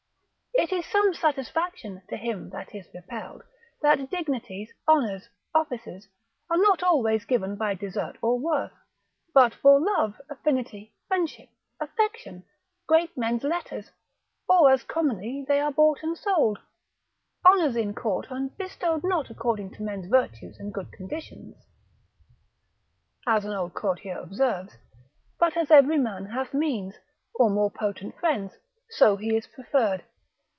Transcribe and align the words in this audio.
It 0.53 0.71
is 0.71 0.85
some 0.85 1.15
satisfaction 1.15 2.03
to 2.09 2.15
him 2.17 2.51
that 2.51 2.75
is 2.75 2.85
repelled, 2.93 3.41
that 3.81 4.11
dignities, 4.11 4.71
honours, 4.87 5.27
offices, 5.55 6.07
are 6.51 6.57
not 6.57 6.83
always 6.83 7.25
given 7.25 7.55
by 7.55 7.73
desert 7.73 8.17
or 8.21 8.37
worth, 8.37 8.73
but 9.33 9.55
for 9.55 9.79
love, 9.79 10.21
affinity, 10.29 10.93
friendship, 11.07 11.49
affection, 11.79 12.43
great 12.85 13.17
men's 13.17 13.43
letters, 13.43 13.89
or 14.47 14.69
as 14.71 14.83
commonly 14.83 15.43
they 15.47 15.59
are 15.59 15.71
bought 15.71 16.03
and 16.03 16.15
sold. 16.15 16.59
Honours 17.43 17.75
in 17.75 17.95
court 17.95 18.27
are 18.31 18.47
bestowed 18.57 19.03
not 19.03 19.31
according 19.31 19.71
to 19.75 19.83
men's 19.83 20.07
virtues 20.07 20.59
and 20.59 20.73
good 20.73 20.91
conditions 20.91 21.55
(as 23.25 23.45
an 23.45 23.53
old 23.53 23.73
courtier 23.73 24.19
observes), 24.19 24.75
but 25.39 25.57
as 25.57 25.71
every 25.71 25.97
man 25.97 26.27
hath 26.27 26.53
means, 26.53 26.93
or 27.33 27.49
more 27.49 27.71
potent 27.71 28.13
friends, 28.19 28.57
so 28.91 29.15
he 29.15 29.35
is 29.35 29.47
preferred. 29.47 30.03